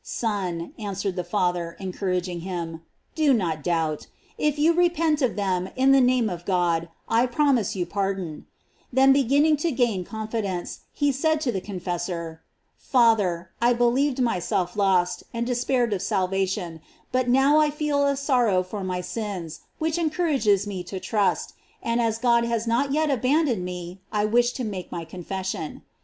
"Son," 0.03 0.73
answered 0.79 1.15
the 1.15 1.23
father, 1.23 1.77
encouraging 1.79 2.39
him, 2.39 2.81
"do 3.13 3.35
not 3.35 3.61
doubt: 3.61 4.07
if 4.35 4.57
you 4.57 4.73
repent 4.73 5.21
of 5.21 5.35
them, 5.35 5.69
in 5.75 5.91
the 5.91 6.01
name 6.01 6.27
of 6.27 6.43
God 6.43 6.89
I 7.07 7.27
promise 7.27 7.75
you 7.75 7.85
pardon 7.85 8.47
/' 8.69 8.91
Then 8.91 9.13
beginning 9.13 9.57
to 9.57 9.69
gain 9.71 10.03
confidence, 10.03 10.79
he 10.91 11.11
said 11.11 11.39
to 11.41 11.51
the 11.51 11.61
confessor: 11.61 12.41
"Father, 12.79 13.51
I 13.61 13.73
believed 13.73 14.19
myself 14.19 14.75
lost, 14.75 15.21
and 15.35 15.45
despaired 15.45 15.93
of 15.93 16.01
salvation; 16.01 16.81
but 17.11 17.29
new 17.29 17.57
I 17.57 17.69
feel 17.69 18.07
a 18.07 18.15
sorrow 18.17 18.63
for 18.63 18.83
my 18.83 19.01
sins, 19.01 19.59
which 19.77 19.99
encourages 19.99 20.65
me 20.65 20.83
to 20.85 20.99
trust; 20.99 21.53
and 21.83 22.01
as 22.01 22.17
God 22.17 22.43
has 22.43 22.65
not 22.65 22.91
yet 22.91 23.11
abandoned 23.11 23.63
me, 23.63 24.01
I 24.11 24.25
wish 24.25 24.53
to 24.53 24.63
make 24.63 24.91
my 24.91 25.05
confession." 25.05 25.83